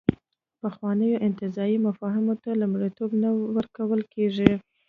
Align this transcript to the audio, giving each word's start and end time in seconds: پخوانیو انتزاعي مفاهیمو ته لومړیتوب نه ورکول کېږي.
پخوانیو 0.61 1.21
انتزاعي 1.27 1.77
مفاهیمو 1.87 2.35
ته 2.43 2.49
لومړیتوب 2.61 3.09
نه 3.23 3.29
ورکول 3.55 4.01
کېږي. 4.13 4.51